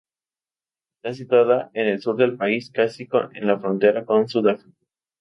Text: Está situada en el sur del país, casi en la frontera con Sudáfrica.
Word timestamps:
Está 1.03 1.13
situada 1.13 1.69
en 1.75 1.85
el 1.85 2.01
sur 2.01 2.15
del 2.15 2.35
país, 2.35 2.71
casi 2.71 3.07
en 3.35 3.45
la 3.45 3.59
frontera 3.59 4.03
con 4.03 4.27
Sudáfrica. 4.27 4.75